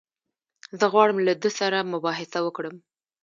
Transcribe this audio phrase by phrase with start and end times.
[0.79, 2.75] زه غواړم له ده سره مباحثه وکړم.